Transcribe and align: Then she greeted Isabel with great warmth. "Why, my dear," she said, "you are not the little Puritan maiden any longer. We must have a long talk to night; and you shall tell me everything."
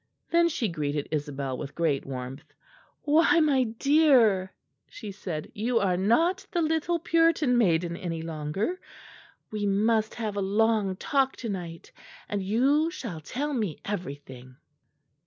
Then 0.31 0.49
she 0.49 0.67
greeted 0.67 1.07
Isabel 1.11 1.55
with 1.59 1.75
great 1.75 2.07
warmth. 2.07 2.55
"Why, 3.03 3.39
my 3.39 3.65
dear," 3.65 4.51
she 4.89 5.11
said, 5.11 5.51
"you 5.53 5.77
are 5.79 5.95
not 5.95 6.47
the 6.49 6.61
little 6.63 6.97
Puritan 6.97 7.55
maiden 7.55 7.95
any 7.95 8.23
longer. 8.23 8.81
We 9.51 9.67
must 9.67 10.15
have 10.15 10.35
a 10.35 10.41
long 10.41 10.95
talk 10.95 11.35
to 11.35 11.49
night; 11.49 11.91
and 12.27 12.41
you 12.41 12.89
shall 12.89 13.21
tell 13.21 13.53
me 13.53 13.79
everything." 13.85 14.55